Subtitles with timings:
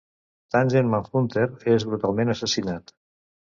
[0.55, 1.45] Tangent Manhunter
[1.75, 2.97] és brutalment assassinat.